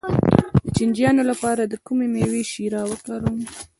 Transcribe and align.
د 0.63 0.65
چینجیانو 0.75 1.23
لپاره 1.31 1.61
د 1.65 1.73
کومې 1.85 2.07
میوې 2.13 2.43
شیره 2.51 2.81
وکاروم؟ 2.91 3.37